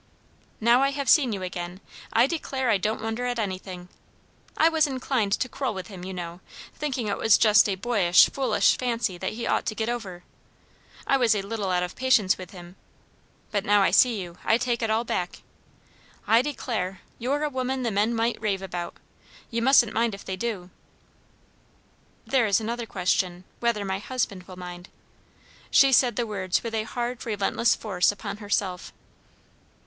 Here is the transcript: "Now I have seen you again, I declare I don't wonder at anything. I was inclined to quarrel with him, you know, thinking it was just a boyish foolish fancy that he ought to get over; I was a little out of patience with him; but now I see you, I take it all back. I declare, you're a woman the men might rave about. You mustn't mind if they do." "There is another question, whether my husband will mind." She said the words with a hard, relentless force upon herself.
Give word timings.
"Now 0.59 0.81
I 0.81 0.89
have 0.89 1.07
seen 1.07 1.31
you 1.31 1.43
again, 1.43 1.79
I 2.11 2.25
declare 2.25 2.71
I 2.71 2.77
don't 2.79 3.03
wonder 3.03 3.27
at 3.27 3.37
anything. 3.37 3.87
I 4.57 4.67
was 4.67 4.87
inclined 4.87 5.31
to 5.33 5.47
quarrel 5.47 5.75
with 5.75 5.89
him, 5.89 6.03
you 6.03 6.11
know, 6.11 6.39
thinking 6.73 7.05
it 7.07 7.19
was 7.19 7.37
just 7.37 7.69
a 7.69 7.75
boyish 7.75 8.27
foolish 8.31 8.79
fancy 8.79 9.19
that 9.19 9.33
he 9.33 9.45
ought 9.45 9.67
to 9.67 9.75
get 9.75 9.89
over; 9.89 10.23
I 11.05 11.17
was 11.17 11.35
a 11.35 11.43
little 11.43 11.69
out 11.69 11.83
of 11.83 11.95
patience 11.95 12.35
with 12.35 12.49
him; 12.49 12.77
but 13.51 13.63
now 13.63 13.83
I 13.83 13.91
see 13.91 14.19
you, 14.19 14.39
I 14.43 14.57
take 14.57 14.81
it 14.81 14.89
all 14.89 15.03
back. 15.03 15.43
I 16.25 16.41
declare, 16.41 17.01
you're 17.19 17.43
a 17.43 17.49
woman 17.51 17.83
the 17.83 17.91
men 17.91 18.15
might 18.15 18.41
rave 18.41 18.63
about. 18.63 18.95
You 19.51 19.61
mustn't 19.61 19.93
mind 19.93 20.15
if 20.15 20.25
they 20.25 20.35
do." 20.35 20.71
"There 22.25 22.47
is 22.47 22.59
another 22.59 22.87
question, 22.87 23.43
whether 23.59 23.85
my 23.85 23.99
husband 23.99 24.45
will 24.47 24.57
mind." 24.57 24.89
She 25.69 25.91
said 25.93 26.15
the 26.15 26.25
words 26.25 26.63
with 26.63 26.73
a 26.73 26.85
hard, 26.85 27.23
relentless 27.23 27.75
force 27.75 28.11
upon 28.11 28.37
herself. 28.37 28.91